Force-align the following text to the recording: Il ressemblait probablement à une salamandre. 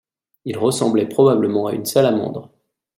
Il 0.45 0.57
ressemblait 0.57 1.05
probablement 1.05 1.67
à 1.67 1.73
une 1.73 1.85
salamandre. 1.85 2.49